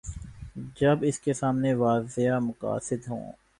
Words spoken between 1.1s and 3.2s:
کے سامنے واضح مقاصد